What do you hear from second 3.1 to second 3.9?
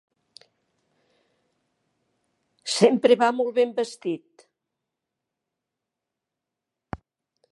va molt ben